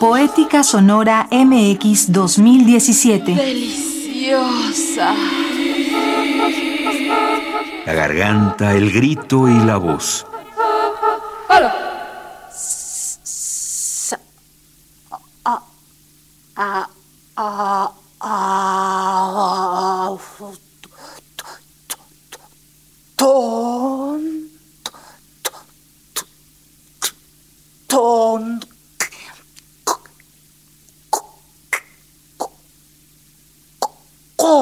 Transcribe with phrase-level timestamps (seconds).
[0.00, 3.34] Poética Sonora MX 2017.
[3.34, 5.14] Deliciosa.
[7.86, 10.26] La garganta, el grito y la voz.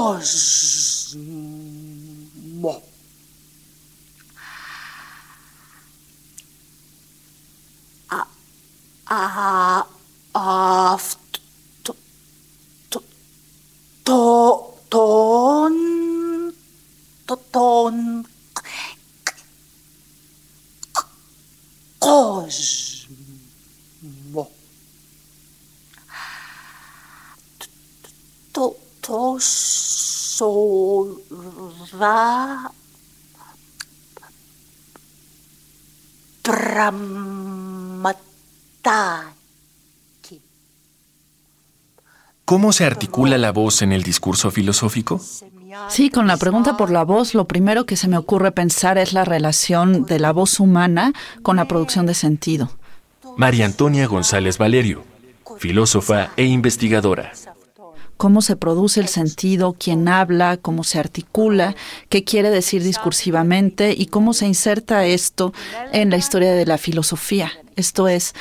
[0.03, 1.23] Cosmo.
[8.11, 8.27] A,
[9.07, 9.87] a,
[10.35, 11.17] af,
[11.85, 11.95] to,
[12.91, 13.01] to,
[14.05, 15.75] to, ton,
[17.29, 18.27] to, ton,
[22.01, 22.82] cosmo.
[36.43, 38.21] Pramataki.
[42.45, 45.21] ¿Cómo se articula la voz en el discurso filosófico?
[45.89, 49.13] Sí, con la pregunta por la voz, lo primero que se me ocurre pensar es
[49.13, 52.71] la relación de la voz humana con la producción de sentido.
[53.39, 55.05] María Antonia González Valerio,
[55.59, 57.33] filósofa e investigadora.
[58.23, 61.75] Cómo se produce el sentido, quién habla, cómo se articula,
[62.09, 65.53] qué quiere decir discursivamente y cómo se inserta esto
[65.93, 67.51] en la historia de la filosofía.
[67.75, 68.37] Esto es,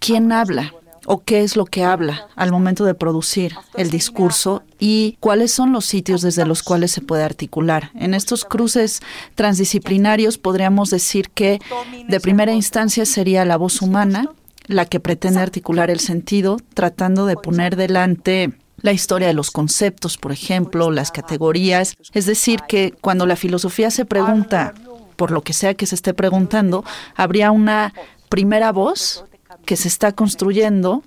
[0.00, 0.74] quién habla,
[1.06, 5.70] o qué es lo que habla al momento de producir el discurso y cuáles son
[5.70, 7.92] los sitios desde los cuales se puede articular.
[7.94, 8.98] En estos cruces
[9.36, 11.60] transdisciplinarios podríamos decir que
[12.08, 14.28] de primera instancia sería la voz humana
[14.66, 20.18] la que pretende articular el sentido, tratando de poner delante la historia de los conceptos,
[20.18, 21.96] por ejemplo, las categorías.
[22.12, 24.74] Es decir, que cuando la filosofía se pregunta
[25.16, 26.84] por lo que sea que se esté preguntando,
[27.14, 27.94] habría una
[28.28, 29.24] primera voz
[29.64, 31.02] que se está construyendo,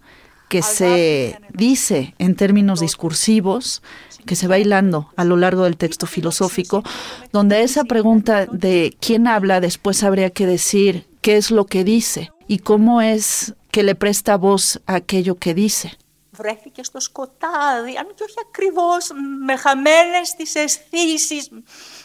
[0.50, 3.82] que se dice en términos discursivos,
[4.26, 6.84] que se va hilando a lo largo del texto filosófico,
[7.32, 12.32] donde esa pregunta de quién habla después habría que decir qué es lo que dice
[12.48, 15.98] y cómo es que le presta voz a aquello que dice.
[16.38, 19.10] Βρέθηκε στο σκοτάδι, αν και όχι ακριβώς,
[19.46, 21.50] με χαμένες τις αισθήσεις,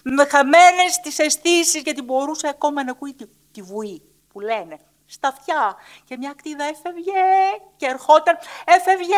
[0.04, 5.28] με χαμένες τις αισθήσεις, γιατί μπορούσε ακόμα να ακούει τη, τη βουή που λένε στα
[5.28, 5.76] αυτιά.
[6.04, 7.22] Και μια κτίδα έφευγε
[7.76, 9.14] και ερχόταν, έφευγε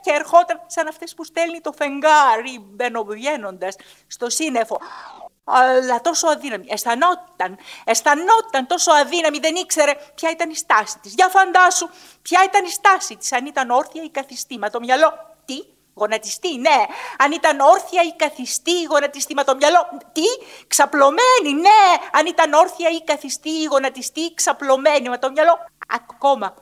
[0.00, 4.78] και ερχόταν, σαν αυτές που στέλνει το φεγγάρι μπαινοβγαίνοντας στο σύννεφο.
[5.48, 6.66] Αλλά τόσο αδύναμη.
[6.68, 11.14] Αισθανόταν, αισθανόταν τόσο αδύναμη, δεν ήξερε ποια ήταν η στάση της.
[11.14, 11.88] Για φαντάσου,
[12.22, 14.58] ποια ήταν η στάση της, αν ήταν όρθια ή καθιστή.
[14.58, 15.54] Μα το μυαλό, τι,
[15.98, 16.84] Γονατιστή, ναι.
[17.18, 19.34] Αν ήταν όρθια ή καθιστή, γονατιστή.
[19.34, 19.88] Μα το μυαλό.
[20.12, 20.22] Τι,
[20.66, 21.80] ξαπλωμένη, ναι.
[22.12, 25.08] Αν ήταν όρθια ή καθιστή, γονατιστή, ξαπλωμένη.
[25.08, 25.58] Μα το μυαλό.
[25.88, 26.54] Ακόμα.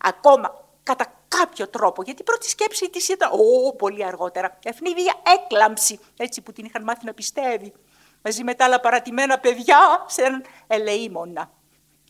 [0.00, 0.66] Ακόμα.
[0.82, 2.02] Κατά κάποιο τρόπο.
[2.02, 3.30] Γιατί η πρώτη σκέψη της ήταν.
[3.32, 4.58] Ω, πολύ αργότερα.
[4.62, 6.00] Ευνίδια έκλαμψη.
[6.16, 7.72] Έτσι που την είχαν μάθει να πιστεύει.
[8.22, 11.50] Μαζί με τα άλλα παρατημένα παιδιά σε έναν ελεήμονα.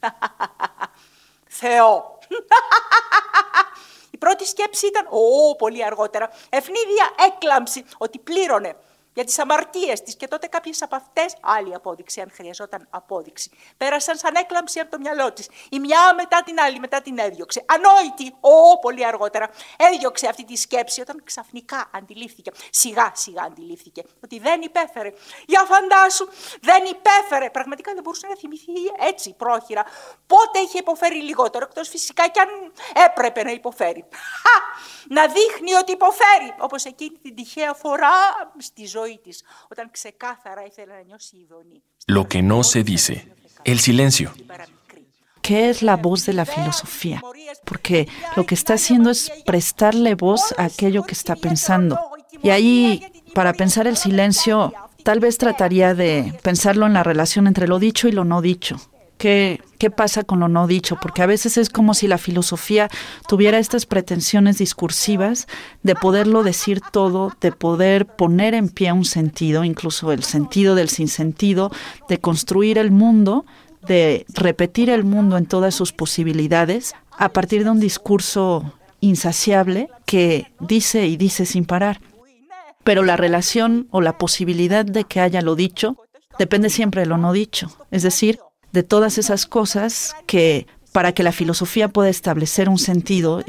[1.60, 2.18] Θεό.
[4.10, 8.76] Η πρώτη σκέψη ήταν, ω, πολύ αργότερα, ευνίδια έκλαμψη, ότι πλήρωνε
[9.18, 14.16] για τις αμαρτίες της και τότε κάποιες από αυτές, άλλη απόδειξη, αν χρειαζόταν απόδειξη, πέρασαν
[14.16, 15.48] σαν έκλαμψη από το μυαλό της.
[15.70, 17.64] Η μια μετά την άλλη, μετά την έδιωξε.
[17.66, 24.38] Ανόητη, ω, πολύ αργότερα, έδιωξε αυτή τη σκέψη όταν ξαφνικά αντιλήφθηκε, σιγά σιγά αντιλήφθηκε, ότι
[24.38, 25.12] δεν υπέφερε.
[25.46, 26.28] Για φαντάσου,
[26.60, 27.50] δεν υπέφερε.
[27.50, 29.84] Πραγματικά δεν μπορούσε να θυμηθεί έτσι πρόχειρα.
[30.26, 32.48] Πότε είχε υποφέρει λιγότερο, εκτός φυσικά και αν
[33.06, 34.04] έπρεπε να υποφέρει.
[34.42, 34.56] Χα!
[35.08, 38.16] Να δείχνει ότι υποφέρει, όπως εκείνη την τυχαία φορά
[38.58, 39.07] στη ζωή
[42.06, 43.32] Lo que no se dice,
[43.64, 44.32] el silencio.
[45.42, 47.22] ¿Qué es la voz de la filosofía?
[47.64, 51.98] Porque lo que está haciendo es prestarle voz a aquello que está pensando.
[52.42, 53.02] Y ahí,
[53.34, 54.74] para pensar el silencio,
[55.04, 58.76] tal vez trataría de pensarlo en la relación entre lo dicho y lo no dicho.
[59.16, 60.98] ¿Qué, ¿Qué pasa con lo no dicho?
[61.00, 62.88] Porque a veces es como si la filosofía
[63.28, 65.46] tuviera estas pretensiones discursivas
[65.84, 70.88] de poderlo decir todo, de poder poner en pie un sentido, incluso el sentido del
[70.88, 71.70] sinsentido,
[72.08, 73.46] de construir el mundo,
[73.86, 80.52] de repetir el mundo en todas sus posibilidades a partir de un discurso insaciable que
[80.58, 82.00] dice y dice sin parar.
[82.82, 85.96] Pero la relación o la posibilidad de que haya lo dicho
[86.36, 87.70] depende siempre de lo no dicho.
[87.92, 88.40] Es decir,
[88.72, 93.44] de todas esas cosas que para que la filosofía pueda establecer un sentido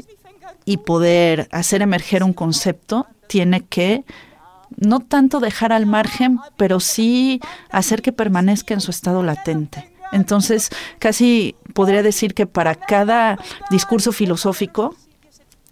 [0.64, 4.04] y poder hacer emerger un concepto, tiene que
[4.76, 7.40] no tanto dejar al margen, pero sí
[7.70, 9.90] hacer que permanezca en su estado latente.
[10.12, 13.38] Entonces, casi podría decir que para cada
[13.70, 14.94] discurso filosófico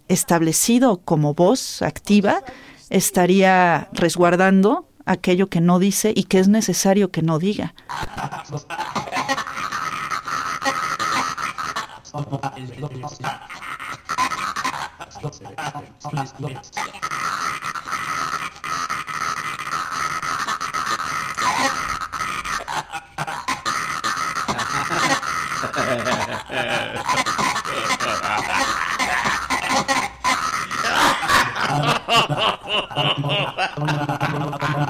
[0.07, 2.41] establecido como voz activa,
[2.89, 7.73] estaría resguardando aquello que no dice y que es necesario que no diga.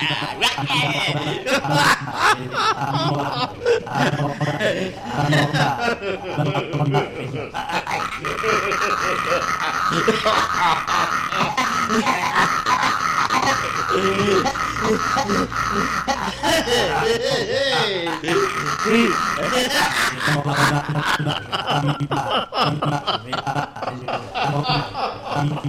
[0.00, 0.38] I'm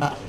[0.02, 0.18] not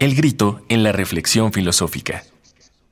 [0.00, 2.22] El grito en la reflexión filosófica.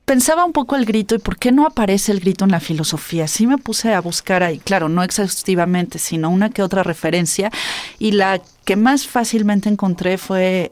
[0.07, 3.27] Pensaba un poco el grito y por qué no aparece el grito en la filosofía.
[3.27, 7.51] Sí me puse a buscar ahí, claro, no exhaustivamente, sino una que otra referencia
[7.99, 10.71] y la que más fácilmente encontré fue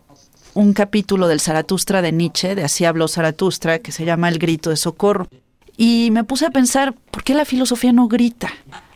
[0.54, 4.70] un capítulo del Zaratustra de Nietzsche, de Así habló Zaratustra, que se llama El grito
[4.70, 5.28] de socorro.
[5.76, 8.54] Y me puse a pensar, ¿por qué la filosofía no grita?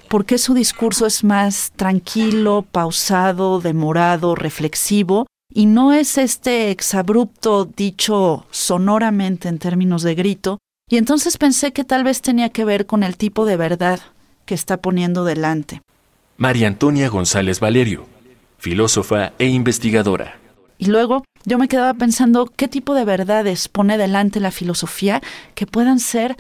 [0.08, 5.28] ¿Por qué su discurso es más tranquilo, pausado, demorado, reflexivo?
[5.52, 10.60] Y no es este exabrupto dicho sonoramente en términos de grito.
[10.88, 14.00] Y entonces pensé que tal vez tenía que ver con el tipo de verdad
[14.46, 15.82] que está poniendo delante.
[16.38, 18.06] María Antonia González Valerio,
[18.60, 20.38] filósofa e investigadora.
[20.78, 25.22] Y luego yo me quedaba pensando qué tipo de verdades pone delante la filosofía
[25.56, 26.38] que puedan ser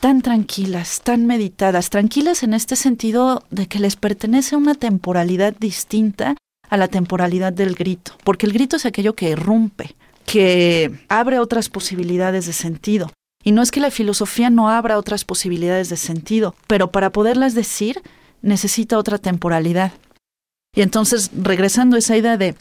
[0.00, 6.36] tan tranquilas, tan meditadas, tranquilas en este sentido de que les pertenece una temporalidad distinta
[6.72, 11.68] a la temporalidad del grito, porque el grito es aquello que irrumpe, que abre otras
[11.68, 13.12] posibilidades de sentido.
[13.44, 17.54] Y no es que la filosofía no abra otras posibilidades de sentido, pero para poderlas
[17.54, 18.00] decir
[18.40, 19.92] necesita otra temporalidad.
[20.74, 22.56] Y entonces, regresando a esa idea de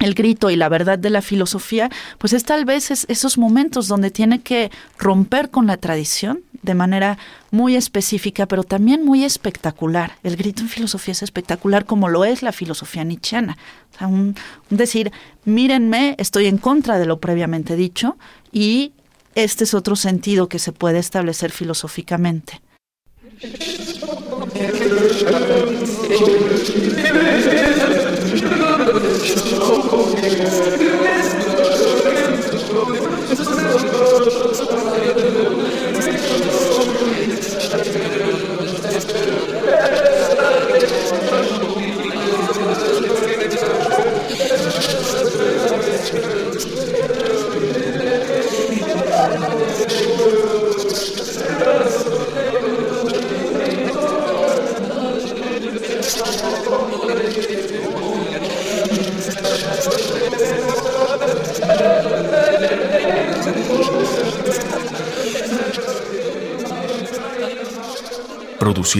[0.00, 4.10] el grito y la verdad de la filosofía, pues es tal vez esos momentos donde
[4.10, 7.18] tiene que romper con la tradición de manera
[7.50, 10.16] muy específica, pero también muy espectacular.
[10.22, 13.56] El grito en filosofía es espectacular como lo es la filosofía nietzscheana.
[14.70, 15.12] Decir,
[15.44, 18.16] mírenme, estoy en contra de lo previamente dicho
[18.50, 18.92] y
[19.34, 22.60] este es otro sentido que se puede establecer filosóficamente.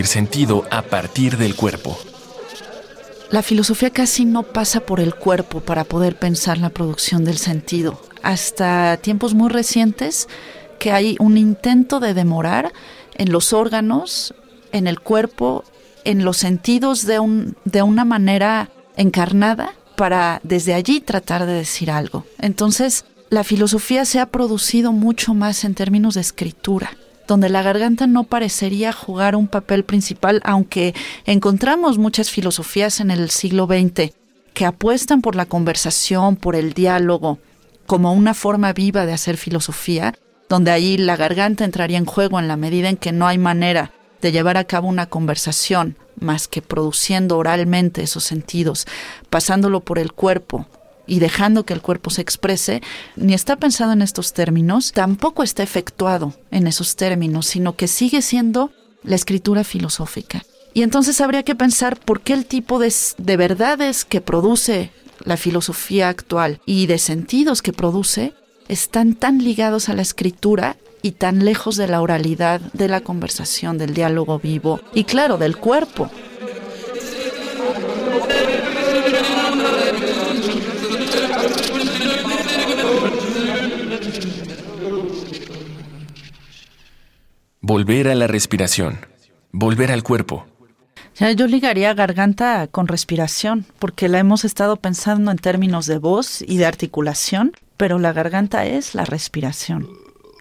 [0.03, 1.97] Sentido a partir del cuerpo.
[3.29, 8.01] La filosofía casi no pasa por el cuerpo para poder pensar la producción del sentido.
[8.21, 10.27] Hasta tiempos muy recientes
[10.77, 12.73] que hay un intento de demorar
[13.15, 14.33] en los órganos,
[14.71, 15.63] en el cuerpo,
[16.03, 21.89] en los sentidos de, un, de una manera encarnada para desde allí tratar de decir
[21.89, 22.25] algo.
[22.39, 26.95] Entonces, la filosofía se ha producido mucho más en términos de escritura,
[27.27, 30.93] donde la garganta no parecería jugar un papel principal, aunque
[31.25, 34.13] encontramos muchas filosofías en el siglo XX
[34.53, 37.39] que apuestan por la conversación, por el diálogo,
[37.85, 40.15] como una forma viva de hacer filosofía,
[40.49, 43.91] donde allí la garganta entraría en juego en la medida en que no hay manera
[44.21, 48.87] de llevar a cabo una conversación más que produciendo oralmente esos sentidos,
[49.29, 50.67] pasándolo por el cuerpo
[51.07, 52.81] y dejando que el cuerpo se exprese,
[53.15, 58.21] ni está pensado en estos términos, tampoco está efectuado en esos términos, sino que sigue
[58.21, 58.71] siendo
[59.03, 60.43] la escritura filosófica.
[60.73, 64.91] Y entonces habría que pensar por qué el tipo de, de verdades que produce
[65.23, 68.33] la filosofía actual y de sentidos que produce
[68.67, 73.77] están tan ligados a la escritura y tan lejos de la oralidad, de la conversación,
[73.77, 76.09] del diálogo vivo y claro, del cuerpo.
[87.67, 88.99] Volver a la respiración.
[89.51, 90.45] Volver al cuerpo.
[91.35, 96.57] Yo ligaría garganta con respiración, porque la hemos estado pensando en términos de voz y
[96.57, 99.89] de articulación, pero la garganta es la respiración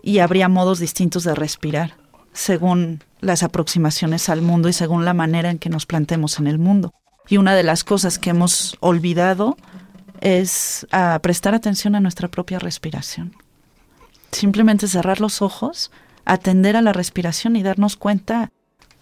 [0.03, 1.95] y habría modos distintos de respirar,
[2.35, 6.59] según las aproximaciones al mundo y según la manera en que nos plantemos en el
[6.59, 6.93] mundo.
[7.27, 9.57] Y una de las cosas que hemos olvidado
[10.21, 13.35] es a prestar atención a nuestra propia respiración.
[14.31, 15.91] Simplemente cerrar los ojos,
[16.25, 18.51] atender a la respiración y darnos cuenta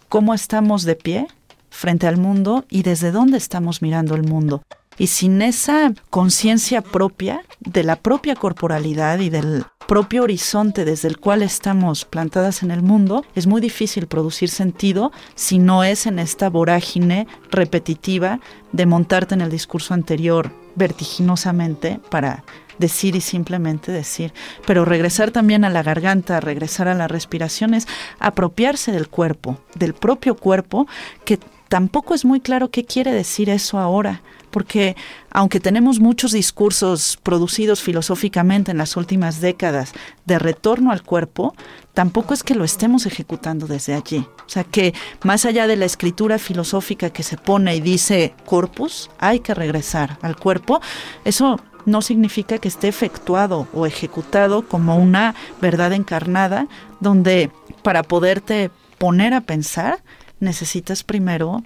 [0.09, 1.27] cómo estamos de pie
[1.69, 4.61] frente al mundo y desde dónde estamos mirando el mundo.
[4.97, 11.17] Y sin esa conciencia propia de la propia corporalidad y del propio horizonte desde el
[11.17, 16.19] cual estamos plantadas en el mundo, es muy difícil producir sentido si no es en
[16.19, 18.39] esta vorágine repetitiva
[18.71, 22.43] de montarte en el discurso anterior vertiginosamente para
[22.77, 24.33] decir y simplemente decir.
[24.65, 27.87] Pero regresar también a la garganta, regresar a la respiración es
[28.19, 30.87] apropiarse del cuerpo, del propio cuerpo,
[31.25, 34.21] que tampoco es muy claro qué quiere decir eso ahora
[34.53, 34.95] porque
[35.31, 39.93] aunque tenemos muchos discursos producidos filosóficamente en las últimas décadas
[40.25, 41.55] de retorno al cuerpo,
[41.93, 44.27] tampoco es que lo estemos ejecutando desde allí.
[44.45, 49.09] O sea que más allá de la escritura filosófica que se pone y dice corpus,
[49.17, 50.79] hay que regresar al cuerpo,
[51.25, 56.67] eso no significa que esté efectuado o ejecutado como una verdad encarnada,
[56.99, 59.99] donde para poderte poner a pensar
[60.39, 61.63] necesitas primero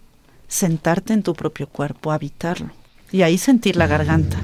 [0.48, 2.72] sentarte en tu propio cuerpo, habitarlo
[3.12, 4.38] y ahí sentir la garganta.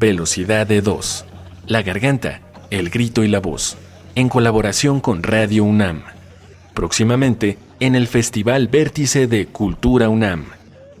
[0.00, 1.26] Velocidad de 2.
[1.66, 2.40] La garganta,
[2.70, 3.76] el grito y la voz.
[4.14, 6.04] En colaboración con Radio UNAM.
[6.72, 10.46] Próximamente en el Festival Vértice de Cultura UNAM.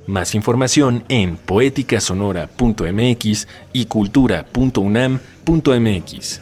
[0.06, 6.40] Más información en poéticasonora.mx y cultura.unam.mx.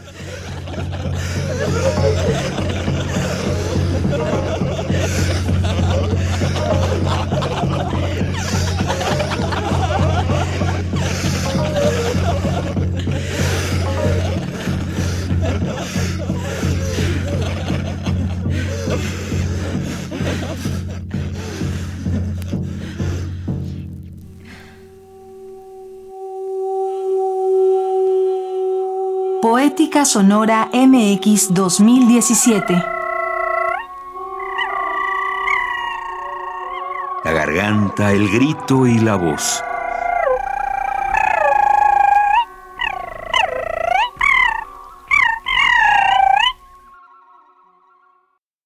[29.50, 32.84] Poética Sonora MX 2017.
[37.24, 39.62] La garganta, el grito y la voz.